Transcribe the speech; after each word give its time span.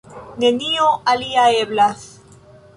Nenio 0.43 0.87
alia 1.15 1.45
eblas. 1.61 2.11